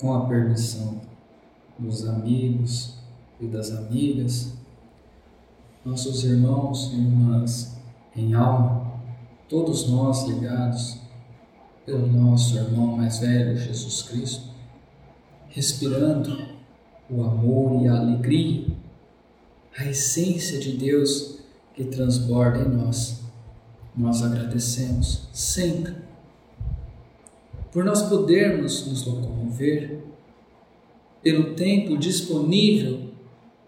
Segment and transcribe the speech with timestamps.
[0.00, 1.00] com a permissão
[1.78, 2.98] dos amigos
[3.40, 4.52] e das amigas,
[5.84, 7.76] nossos irmãos e irmãs
[8.16, 9.00] em alma,
[9.48, 10.98] todos nós ligados
[11.84, 14.48] pelo nosso irmão mais velho, Jesus Cristo,
[15.48, 16.54] respirando
[17.10, 18.66] o amor e a alegria,
[19.76, 21.38] a essência de Deus
[21.74, 23.22] que transborda em nós.
[23.96, 25.94] Nós agradecemos sempre
[27.74, 29.98] por nós podermos nos locomover,
[31.20, 33.10] pelo tempo disponível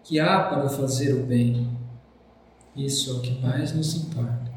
[0.01, 1.67] que há para fazer o bem.
[2.73, 4.49] Isso é o que mais nos importa.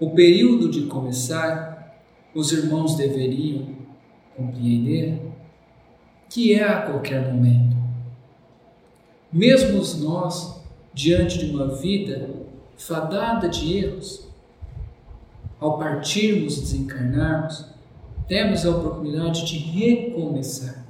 [0.00, 2.02] O período de começar,
[2.34, 3.76] os irmãos deveriam
[4.34, 5.20] compreender
[6.30, 7.76] que é a qualquer momento.
[9.30, 10.62] Mesmo nós,
[10.94, 12.30] diante de uma vida
[12.74, 14.26] fadada de erros,
[15.60, 17.72] ao partirmos, desencarnarmos,
[18.28, 20.86] temos a oportunidade de recomeçar.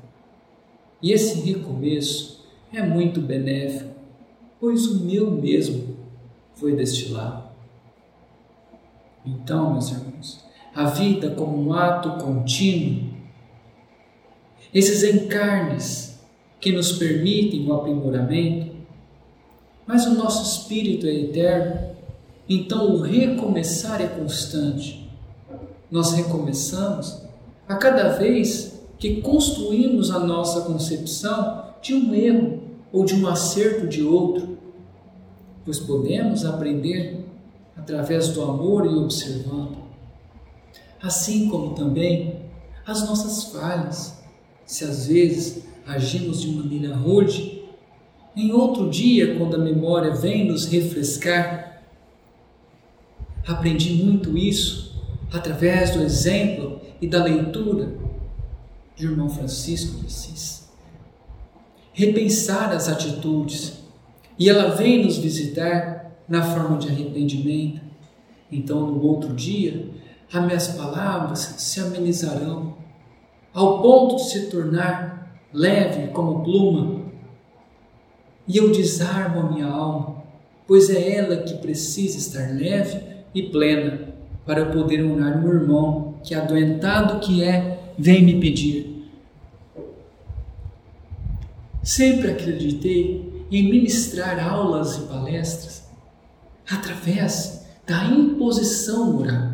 [1.02, 3.90] E esse recomeço é muito benéfico,
[4.60, 5.96] pois o meu mesmo
[6.54, 7.50] foi destilado.
[9.24, 13.12] Então, meus irmãos, a vida como um ato contínuo,
[14.72, 16.20] esses encarnes
[16.60, 18.72] que nos permitem o aprimoramento,
[19.86, 21.96] mas o nosso espírito é eterno,
[22.48, 25.01] então o recomeçar é constante.
[25.92, 27.20] Nós recomeçamos
[27.68, 33.86] a cada vez que construímos a nossa concepção de um erro ou de um acerto
[33.86, 34.56] de outro,
[35.62, 37.26] pois podemos aprender
[37.76, 39.76] através do amor e observando,
[41.02, 42.36] assim como também
[42.86, 44.16] as nossas falhas,
[44.64, 47.64] se às vezes agimos de maneira rude,
[48.34, 51.82] em outro dia, quando a memória vem nos refrescar,
[53.46, 54.91] aprendi muito isso
[55.32, 57.94] através do exemplo e da leitura
[58.94, 60.70] de irmão Francisco de Assis.
[61.92, 63.82] Repensar as atitudes,
[64.38, 67.80] e ela vem nos visitar na forma de arrependimento.
[68.50, 69.90] Então, no outro dia,
[70.32, 72.76] as minhas palavras se amenizarão,
[73.52, 77.02] ao ponto de se tornar leve como pluma,
[78.48, 80.22] e eu desarmo a minha alma,
[80.66, 83.00] pois é ela que precisa estar leve
[83.34, 84.11] e plena
[84.44, 89.08] para poder honrar um irmão que, adoentado que é, vem me pedir.
[91.82, 95.84] Sempre acreditei em ministrar aulas e palestras
[96.70, 99.52] através da imposição moral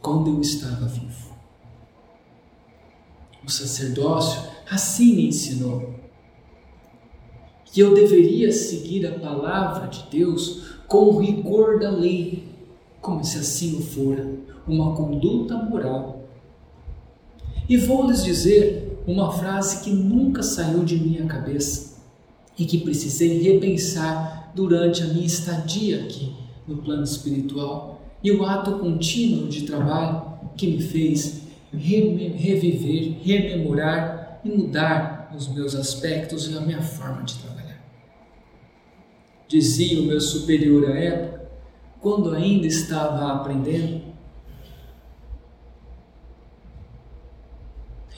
[0.00, 1.34] quando eu estava vivo.
[3.44, 5.94] O sacerdócio assim me ensinou
[7.64, 12.53] que eu deveria seguir a palavra de Deus com o rigor da lei
[13.04, 14.26] como se assim fora,
[14.66, 16.24] uma conduta moral.
[17.68, 22.02] E vou lhes dizer uma frase que nunca saiu de minha cabeça
[22.58, 26.34] e que precisei repensar durante a minha estadia aqui
[26.66, 30.22] no plano espiritual e o ato contínuo de trabalho
[30.56, 37.34] que me fez reviver, rememorar e mudar os meus aspectos e a minha forma de
[37.34, 37.84] trabalhar.
[39.46, 41.43] Dizia o meu superior à época
[42.04, 44.02] quando ainda estava aprendendo,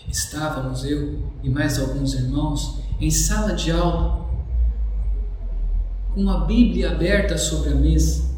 [0.09, 4.27] estávamos eu e mais alguns irmãos em sala de aula,
[6.13, 8.29] com a Bíblia aberta sobre a mesa,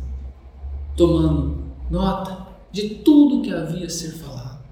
[0.95, 4.63] tomando nota de tudo que havia a ser falado.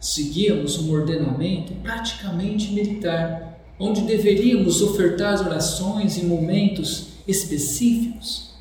[0.00, 8.51] Seguíamos um ordenamento praticamente militar, onde deveríamos ofertar as orações em momentos específicos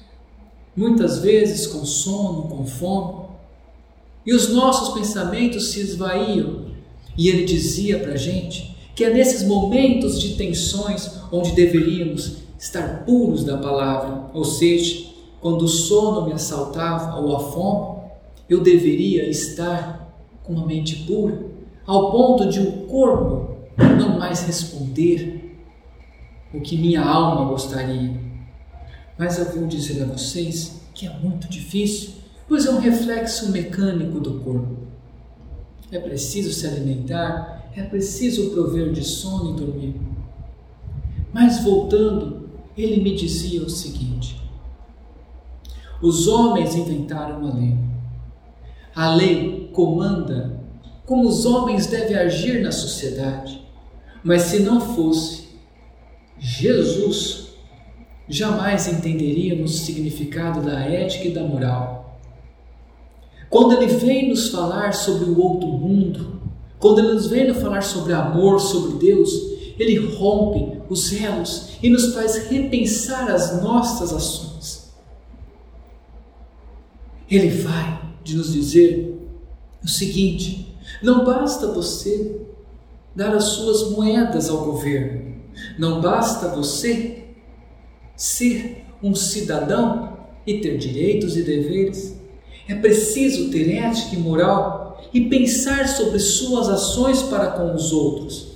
[0.76, 3.26] muitas vezes com sono, com fome,
[4.26, 6.72] e os nossos pensamentos se esvaíam.
[7.18, 13.04] E ele dizia para a gente que é nesses momentos de tensões onde deveríamos estar
[13.06, 15.08] puros da palavra, ou seja,
[15.40, 18.02] quando o sono me assaltava ou a fome,
[18.48, 21.46] eu deveria estar com a mente pura,
[21.86, 25.58] ao ponto de o corpo não mais responder
[26.53, 28.31] o que minha alma gostaria
[29.17, 32.11] mas eu vou dizer a vocês que é muito difícil,
[32.47, 34.78] pois é um reflexo mecânico do corpo.
[35.91, 39.96] É preciso se alimentar, é preciso prover de sono e dormir.
[41.34, 44.41] Mas voltando, ele me dizia o seguinte:
[46.02, 47.78] os homens inventaram a lei.
[48.96, 50.59] A lei comanda
[51.05, 53.61] como os homens devem agir na sociedade.
[54.23, 55.49] Mas se não fosse
[56.37, 57.51] Jesus
[58.32, 62.00] jamais entenderíamos o significado da ética e da moral.
[63.50, 66.40] quando ele vem nos falar sobre o outro mundo,
[66.80, 69.30] quando ele nos vem falar sobre amor, sobre Deus,
[69.78, 74.94] ele rompe os elos e nos faz repensar as nossas ações.
[77.30, 79.20] Ele vai de nos dizer
[79.84, 80.74] o seguinte:
[81.04, 82.40] não basta você
[83.14, 85.36] dar as suas moedas ao governo,
[85.78, 87.22] não basta você
[88.22, 90.16] ser um cidadão
[90.46, 92.16] e ter direitos e deveres.
[92.68, 98.52] É preciso ter ética e moral e pensar sobre suas ações para com os outros.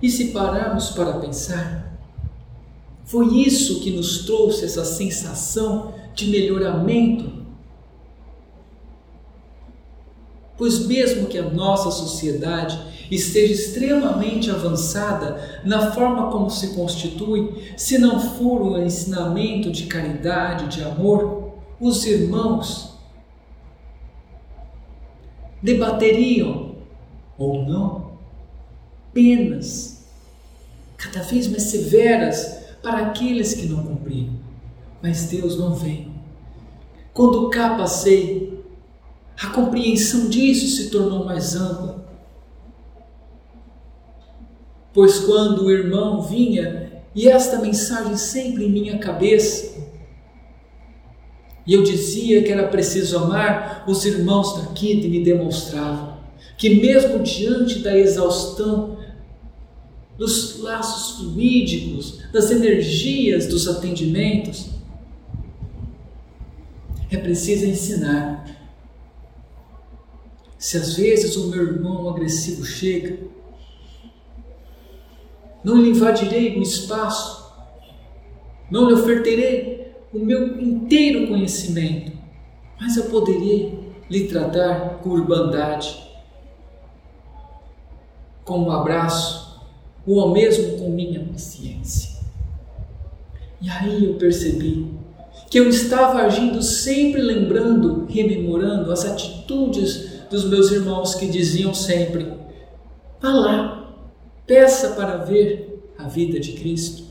[0.00, 1.98] E se pararmos para pensar,
[3.04, 7.42] foi isso que nos trouxe essa sensação de melhoramento
[10.56, 12.78] Pois, mesmo que a nossa sociedade
[13.14, 20.76] esteja extremamente avançada na forma como se constitui, se não for o ensinamento de caridade,
[20.76, 22.96] de amor, os irmãos
[25.62, 26.76] debateriam
[27.36, 28.12] ou não
[29.12, 30.06] penas
[30.96, 34.40] cada vez mais severas para aqueles que não cumpriram.
[35.02, 36.12] Mas Deus não vem.
[37.12, 38.52] Quando cá passei
[39.40, 42.01] a compreensão disso se tornou mais ampla.
[44.92, 49.72] Pois quando o irmão vinha, e esta mensagem sempre em minha cabeça,
[51.66, 56.12] e eu dizia que era preciso amar, os irmãos daqui me demonstravam
[56.58, 58.98] que, mesmo diante da exaustão
[60.18, 64.70] dos laços fluídicos, das energias dos atendimentos,
[67.10, 68.44] é preciso ensinar.
[70.58, 73.18] Se às vezes o meu irmão agressivo chega,
[75.64, 77.52] não lhe invadirei o espaço,
[78.70, 82.12] não lhe ofertarei o meu inteiro conhecimento,
[82.80, 83.78] mas eu poderia
[84.10, 85.96] lhe tratar com urbandade,
[88.44, 89.60] com um abraço,
[90.06, 92.20] ou mesmo com minha paciência.
[93.60, 94.92] E aí eu percebi
[95.48, 102.32] que eu estava agindo sempre lembrando, rememorando as atitudes dos meus irmãos que diziam sempre:
[103.20, 103.81] vá lá,
[104.46, 107.04] peça para ver a vida de Cristo.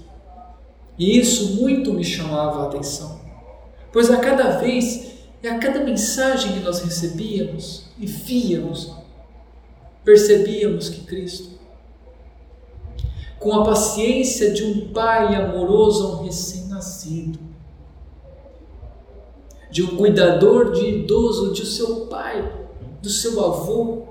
[0.97, 3.19] E isso muito me chamava a atenção,
[3.91, 5.11] pois a cada vez
[5.41, 8.91] e a cada mensagem que nós recebíamos e víamos,
[10.03, 11.59] percebíamos que Cristo,
[13.39, 17.39] com a paciência de um pai amoroso a um recém-nascido,
[19.71, 22.67] de um cuidador de idoso de seu pai,
[23.01, 24.03] do seu avô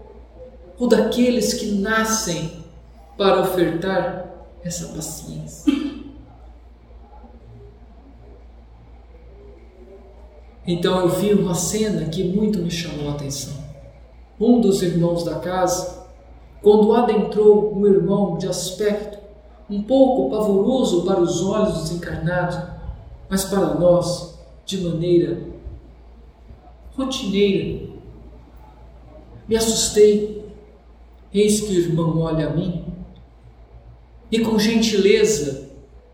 [0.78, 2.59] ou daqueles que nascem
[3.20, 5.70] para ofertar essa paciência.
[10.66, 13.52] Então eu vi uma cena que muito me chamou a atenção.
[14.40, 16.06] Um dos irmãos da casa,
[16.62, 19.18] quando adentrou um irmão de aspecto
[19.68, 22.58] um pouco pavoroso para os olhos dos encarnados,
[23.28, 24.34] mas para nós,
[24.64, 25.42] de maneira
[26.96, 27.86] rotineira,
[29.46, 30.40] me assustei.
[31.34, 32.79] Eis que o irmão olha a mim
[34.30, 35.70] e, com gentileza,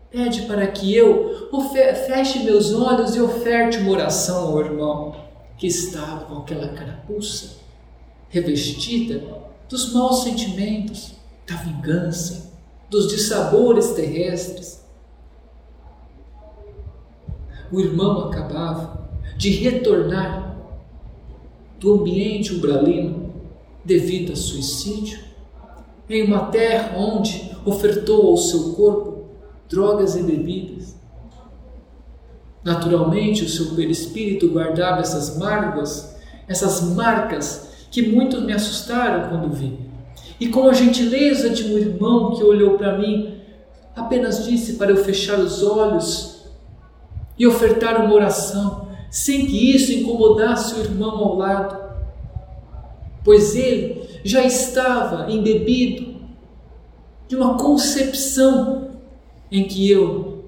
[0.09, 1.35] pede para que eu
[2.07, 5.15] feche meus olhos e oferte uma oração ao irmão
[5.57, 7.57] que estava com aquela carapuça
[8.29, 9.23] revestida
[9.69, 11.13] dos maus sentimentos,
[11.47, 12.53] da vingança,
[12.89, 14.85] dos dissabores terrestres.
[17.71, 20.57] O irmão acabava de retornar
[21.79, 23.33] do ambiente umbralino
[23.83, 25.19] devido a suicídio,
[26.09, 29.25] em uma terra onde ofertou ao seu corpo
[29.69, 30.95] drogas e bebidas.
[32.63, 36.15] Naturalmente, o seu perispírito guardava essas mágoas,
[36.47, 39.79] essas marcas que muito me assustaram quando vi.
[40.39, 43.39] E com a gentileza de um irmão que olhou para mim,
[43.95, 46.43] apenas disse para eu fechar os olhos
[47.37, 51.87] e ofertar uma oração, sem que isso incomodasse o irmão ao lado
[53.27, 56.16] pois ele já estava embebido
[57.27, 58.91] de uma concepção
[59.51, 60.45] em que eu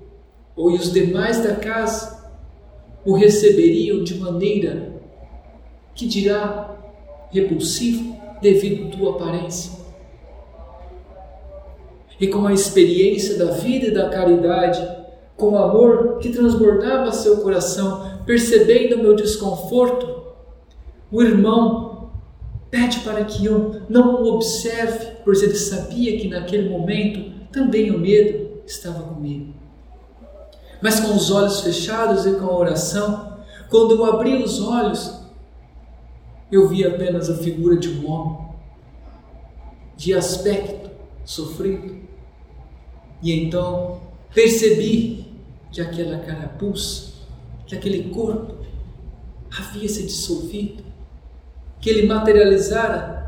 [0.56, 2.20] ou os demais da casa
[3.06, 4.94] o receberiam de maneira
[5.96, 6.76] que dirá
[7.32, 9.80] repulsiva devido à tua aparência.
[12.20, 14.86] E com a experiência da vida e da caridade,
[15.38, 20.20] com o amor que transbordava seu coração, percebendo o meu desconforto,
[21.12, 21.90] o irmão
[22.70, 28.00] Pede para que eu não o observe, pois ele sabia que naquele momento também o
[28.00, 29.54] medo estava comigo.
[30.82, 35.20] Mas com os olhos fechados e com a oração, quando eu abri os olhos,
[36.52, 38.50] eu vi apenas a figura de um homem,
[39.96, 40.90] de aspecto
[41.26, 42.00] sofrido.
[43.22, 44.02] E então
[44.34, 45.26] percebi
[45.72, 47.14] que aquela carapuça,
[47.68, 48.56] que aquele corpo
[49.56, 50.84] havia se dissolvido,
[51.80, 53.19] que ele materializara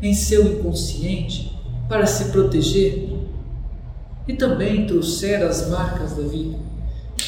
[0.00, 1.56] em seu inconsciente
[1.88, 3.08] para se proteger
[4.26, 6.58] e também trouxera as marcas da vida.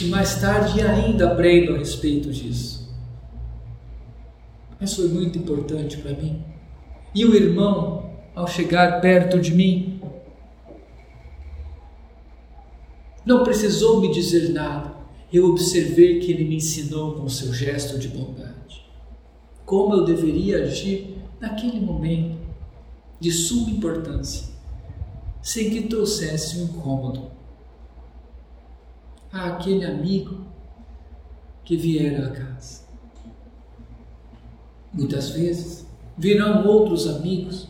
[0.01, 2.89] E mais tarde ainda aprendo a respeito disso.
[4.79, 6.45] Mas foi muito importante para mim.
[7.15, 10.01] E o irmão, ao chegar perto de mim,
[13.27, 14.95] não precisou me dizer nada.
[15.33, 18.61] Eu observei que ele me ensinou com seu gesto de bondade
[19.71, 22.40] como eu deveria agir naquele momento
[23.21, 24.49] de suma importância,
[25.43, 27.31] sem que trouxesse um incômodo
[29.33, 30.45] àquele amigo
[31.65, 32.83] que viera a casa.
[34.93, 35.87] Muitas vezes
[36.19, 37.69] virão outros amigos,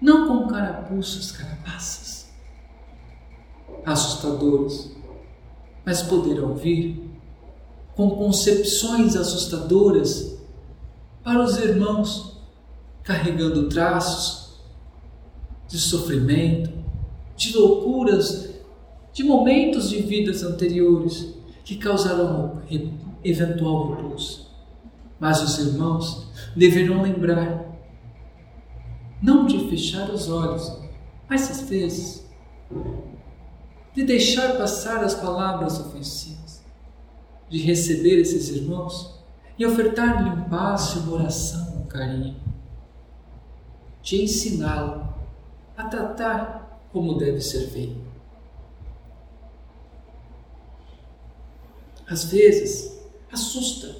[0.00, 2.28] não com carapuças, carapaças,
[3.84, 4.90] assustadores,
[5.84, 7.02] mas poderão vir
[7.94, 10.36] com concepções assustadoras
[11.24, 12.35] para os irmãos,
[13.06, 14.58] carregando traços
[15.68, 16.70] de sofrimento,
[17.36, 18.50] de loucuras,
[19.12, 21.32] de momentos de vidas anteriores
[21.64, 22.60] que causaram
[23.22, 24.40] eventual repulsa.
[25.20, 27.64] Mas os irmãos deverão lembrar,
[29.22, 30.76] não de fechar os olhos,
[31.28, 32.26] mas às vezes
[33.94, 36.60] de deixar passar as palavras ofensivas,
[37.48, 39.14] de receber esses irmãos
[39.56, 42.36] e ofertar-lhe um passo, uma oração, um carinho,
[44.06, 45.04] de ensiná-lo
[45.76, 48.06] a tratar como deve ser feito.
[52.08, 53.96] Às vezes, assusta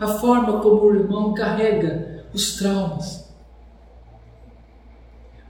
[0.00, 3.30] a forma como o irmão carrega os traumas.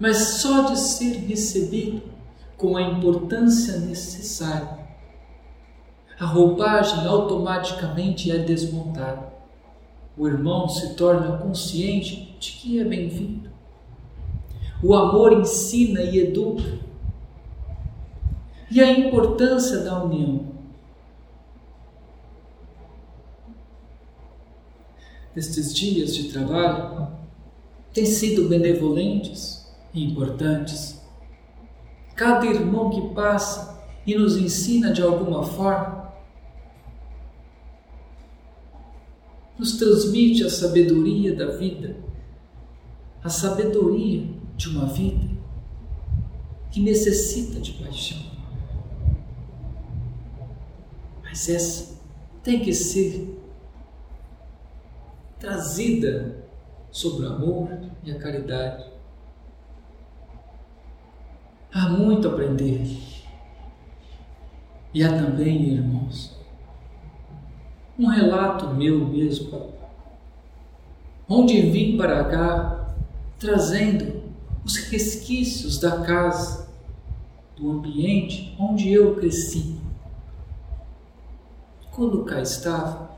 [0.00, 2.02] Mas só de ser recebido
[2.56, 4.76] com a importância necessária,
[6.18, 9.32] a roupagem automaticamente é desmontada.
[10.16, 13.53] O irmão se torna consciente de que é bem-vindo.
[14.82, 16.78] O amor ensina e educa.
[18.70, 20.54] E a importância da união
[25.36, 27.08] estes dias de trabalho
[27.92, 31.00] têm sido benevolentes e importantes.
[32.14, 36.12] Cada irmão que passa e nos ensina de alguma forma,
[39.58, 41.96] nos transmite a sabedoria da vida,
[43.22, 45.34] a sabedoria de uma vida
[46.70, 48.22] que necessita de paixão.
[51.22, 52.00] Mas essa
[52.42, 53.40] tem que ser
[55.38, 56.44] trazida
[56.90, 57.68] sobre o amor
[58.02, 58.84] e a caridade.
[61.72, 62.86] Há muito a aprender.
[64.92, 66.38] E há também, irmãos,
[67.98, 69.72] um relato meu mesmo,
[71.28, 72.94] onde vim para cá
[73.38, 74.13] trazendo
[74.64, 76.68] os resquícios da casa,
[77.56, 79.78] do ambiente onde eu cresci.
[81.90, 83.10] Quando cá estava,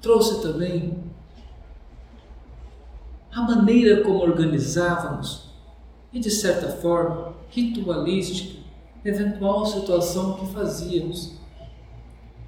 [0.00, 1.02] trouxe também
[3.32, 5.50] a maneira como organizávamos
[6.12, 8.58] e, de certa forma, ritualística,
[9.04, 11.34] eventual situação que fazíamos,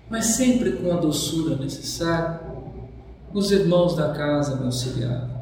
[0.09, 2.41] mas sempre com a doçura necessária,
[3.33, 5.40] os irmãos da casa me auxiliavam.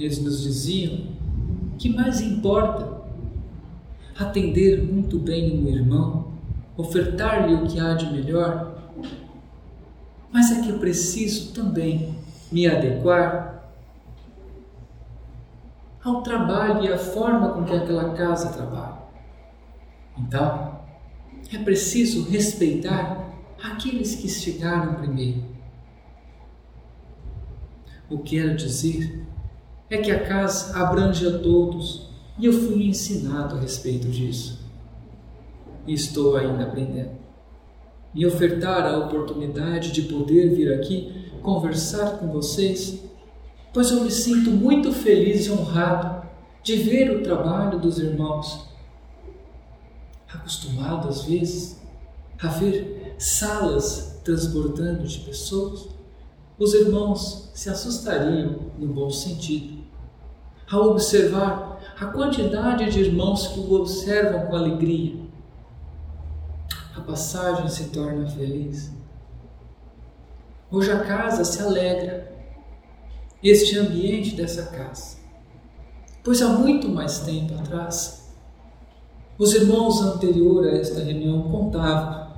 [0.00, 1.08] Eles nos diziam
[1.78, 3.02] que mais importa
[4.18, 6.32] atender muito bem um irmão,
[6.74, 8.78] ofertar-lhe o que há de melhor,
[10.32, 12.16] mas é que eu preciso também
[12.50, 13.70] me adequar
[16.02, 19.02] ao trabalho e à forma com que aquela casa trabalha.
[20.16, 20.80] Então,
[21.52, 25.44] é preciso respeitar aqueles que chegaram primeiro.
[28.08, 29.29] O que quero dizer
[29.90, 34.60] é que a casa abrange a todos e eu fui ensinado a respeito disso.
[35.86, 37.20] E estou ainda aprendendo
[38.14, 43.02] me ofertar a oportunidade de poder vir aqui conversar com vocês,
[43.72, 46.28] pois eu me sinto muito feliz e honrado
[46.62, 48.68] de ver o trabalho dos irmãos.
[50.28, 51.80] Acostumado às vezes
[52.42, 55.88] a ver salas transbordando de pessoas,
[56.58, 59.79] os irmãos se assustariam no bom sentido
[60.70, 65.16] ao observar a quantidade de irmãos que o observam com alegria.
[66.96, 68.92] A passagem se torna feliz.
[70.70, 72.30] Hoje a casa se alegra,
[73.42, 75.16] este ambiente dessa casa,
[76.22, 78.30] pois há muito mais tempo atrás,
[79.38, 82.30] os irmãos anterior a esta reunião contavam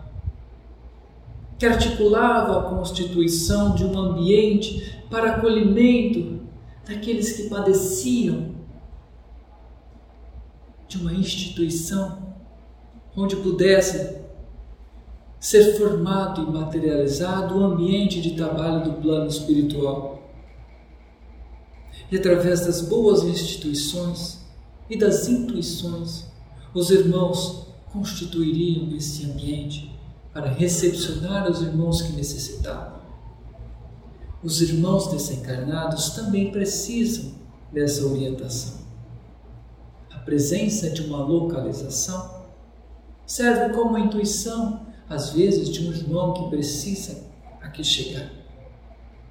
[1.59, 6.41] que articulava a constituição de um ambiente para acolhimento
[6.87, 8.55] daqueles que padeciam
[10.89, 12.35] de uma instituição
[13.17, 14.21] onde pudesse
[15.39, 20.23] ser formado e materializado o ambiente de trabalho do plano espiritual.
[22.11, 24.41] E através das boas instituições
[24.89, 26.27] e das intuições,
[26.75, 29.93] os irmãos constituiriam esse ambiente
[30.33, 33.02] para recepcionar os irmãos que necessitavam.
[34.43, 37.33] Os irmãos desencarnados também precisam
[37.73, 38.83] dessa orientação.
[40.11, 42.43] A presença de uma localização
[43.25, 47.25] serve como intuição, às vezes, de um irmão que precisa
[47.61, 48.31] aqui chegar.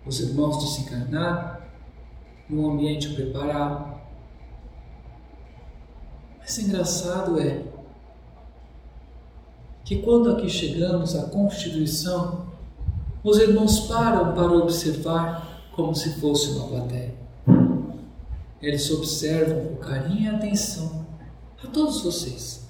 [0.05, 1.61] Os irmãos desencarnados,
[2.49, 3.99] num ambiente preparado.
[6.39, 7.63] Mas engraçado é
[9.83, 12.50] que quando aqui chegamos à Constituição,
[13.23, 17.15] os irmãos param para observar como se fosse uma plateia.
[18.61, 21.05] Eles observam com carinho e atenção
[21.63, 22.67] a todos vocês.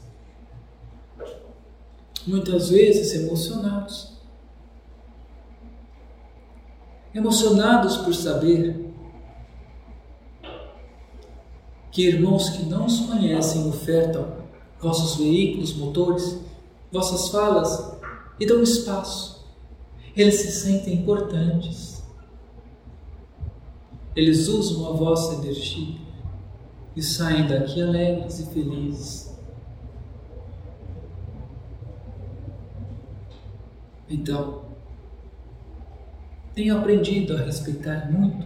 [2.26, 4.12] Muitas vezes emocionados.
[7.14, 8.94] Emocionados por saber
[11.92, 14.42] que irmãos que não os conhecem ofertam
[14.80, 16.40] vossos veículos, motores,
[16.92, 17.98] vossas falas
[18.40, 19.41] e dão espaço.
[20.16, 22.04] Eles se sentem importantes.
[24.16, 25.96] Eles usam a vossa energia
[26.96, 29.32] e saem daqui alegres e felizes.
[34.10, 34.66] Então,
[36.54, 38.46] tenho aprendido a respeitar muito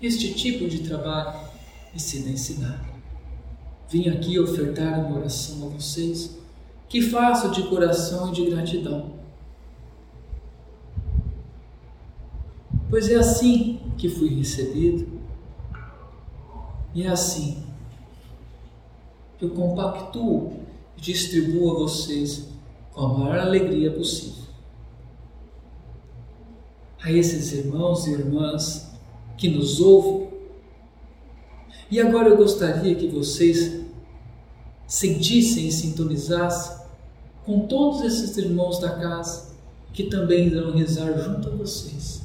[0.00, 1.40] este tipo de trabalho
[1.92, 2.88] e se ensinar.
[3.88, 6.38] Vim aqui ofertar uma oração a vocês
[6.88, 9.19] que faço de coração e de gratidão.
[12.90, 15.06] Pois é assim que fui recebido,
[16.92, 17.62] e é assim
[19.38, 20.54] que eu compactuo
[20.98, 22.48] e distribuo a vocês
[22.92, 24.42] com a maior alegria possível.
[27.00, 28.90] A esses irmãos e irmãs
[29.38, 30.28] que nos ouvem,
[31.88, 33.84] e agora eu gostaria que vocês
[34.86, 36.76] sentissem e sintonizassem
[37.46, 39.50] com todos esses irmãos da casa
[39.92, 42.19] que também irão rezar junto a vocês.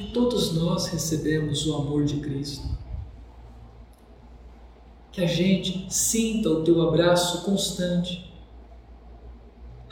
[0.00, 2.66] Que todos nós recebemos o amor de Cristo.
[5.12, 8.32] Que a gente sinta o teu abraço constante,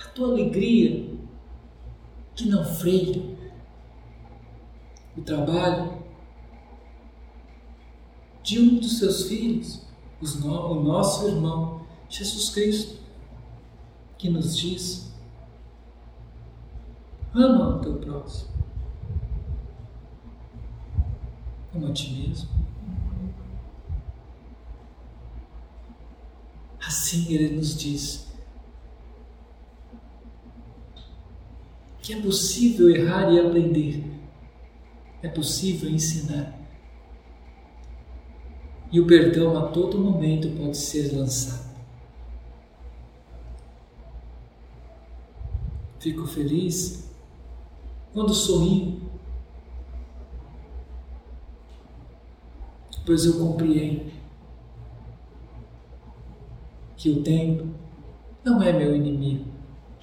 [0.02, 1.14] a tua alegria
[2.34, 3.22] que não freia,
[5.14, 6.02] o trabalho
[8.42, 9.82] de um dos seus filhos,
[10.22, 12.96] o nosso irmão, Jesus Cristo,
[14.16, 15.12] que nos diz:
[17.34, 18.47] ama o teu próximo,
[21.92, 22.48] ti mesmo.
[26.80, 28.28] Assim ele nos diz
[32.02, 34.02] que é possível errar e aprender,
[35.22, 36.58] é possível ensinar.
[38.90, 41.68] E o perdão a todo momento pode ser lançado.
[45.98, 47.12] Fico feliz
[48.14, 49.02] quando sorrio,
[53.08, 54.12] pois eu compreendo
[56.94, 57.66] que o tempo
[58.44, 59.46] não é meu inimigo,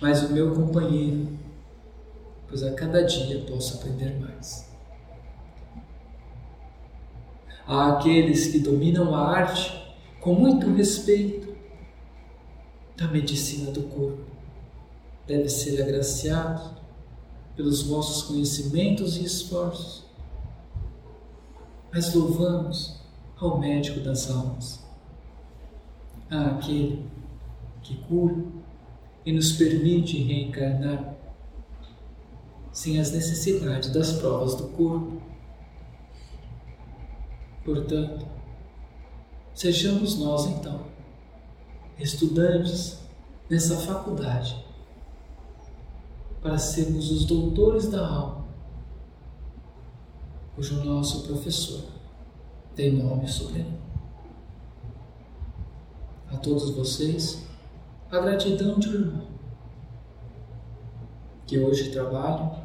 [0.02, 1.28] mas o meu companheiro,
[2.48, 4.74] pois a cada dia posso aprender mais.
[7.68, 11.56] Há aqueles que dominam a arte com muito respeito
[12.98, 14.26] da medicina do corpo
[15.28, 16.76] deve ser agraciado
[17.56, 20.05] pelos vossos conhecimentos e esforços.
[21.96, 23.00] Mas louvamos
[23.38, 24.86] ao médico das almas,
[26.30, 27.10] àquele
[27.82, 28.36] que cura
[29.26, 31.16] e nos permite reencarnar
[32.74, 35.22] sem as necessidades das provas do corpo.
[37.64, 38.28] Portanto,
[39.54, 40.82] sejamos nós então,
[41.98, 43.00] estudantes
[43.50, 44.66] nessa faculdade
[46.42, 48.45] para sermos os doutores da alma,
[50.56, 51.82] cujo nosso professor
[52.76, 53.78] tem nome soberano.
[56.32, 57.46] A todos vocês,
[58.10, 59.36] a gratidão de um irmão.
[61.46, 62.64] que hoje trabalha,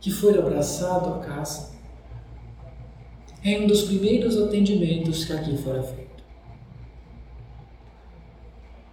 [0.00, 1.70] que foi abraçado à casa,
[3.42, 6.22] em um dos primeiros atendimentos que aqui fora feito.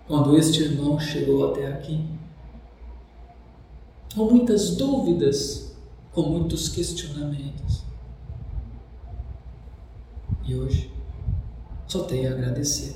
[0.07, 2.07] Quando este irmão chegou até aqui,
[4.15, 5.64] com muitas dúvidas,
[6.15, 7.83] com muitos questionamentos.
[10.45, 10.89] E hoje,
[11.87, 12.95] só tenho a agradecer.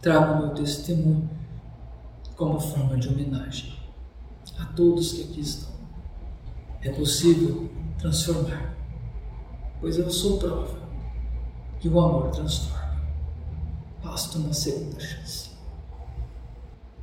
[0.00, 1.28] Trago meu testemunho
[2.36, 3.76] como forma de homenagem
[4.56, 5.74] a todos que aqui estão.
[6.80, 8.76] É possível transformar,
[9.80, 10.78] pois eu sou prova
[11.80, 13.02] que o amor transforma.
[14.04, 15.50] Basta uma segunda chance.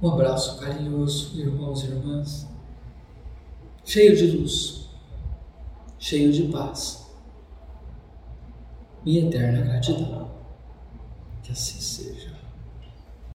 [0.02, 2.53] Um abraço carinhoso, irmãos e irmãs,
[3.86, 4.90] cheio de luz,
[6.00, 7.04] cheio de paz.
[9.06, 10.32] Minha eterna gratidão.
[11.42, 12.33] Que assim seja.